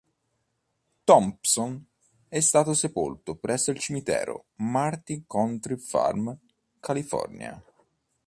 Thompson 1.03 1.85
è 2.27 2.39
stato 2.39 2.73
sepolto 2.73 3.35
presso 3.35 3.69
il 3.69 3.77
cimitero 3.77 4.45
Marin 4.55 5.27
County 5.27 5.77
Farm, 5.77 6.35
California. 6.79 7.63